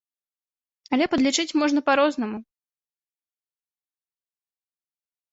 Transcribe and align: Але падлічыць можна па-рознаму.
Але 0.95 1.05
падлічыць 1.11 1.57
можна 1.63 1.79
па-рознаму. 1.89 2.37